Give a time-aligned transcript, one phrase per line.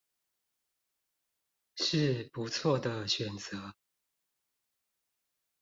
[1.75, 3.73] 是不錯的選擇